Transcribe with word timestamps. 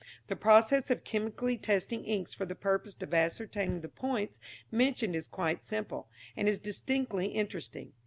The 0.25 0.35
process 0.35 0.89
of 0.89 1.03
chemically 1.03 1.59
testing 1.59 2.03
inks 2.05 2.33
for 2.33 2.43
the 2.47 2.55
purpose 2.55 2.97
of 3.03 3.13
ascertaining 3.13 3.81
the 3.81 3.87
points 3.87 4.39
mentioned 4.71 5.15
is 5.15 5.27
quite 5.27 5.63
simple, 5.63 6.09
and 6.35 6.49
is 6.49 6.57
distinctly 6.57 7.27
interesting. 7.27 7.93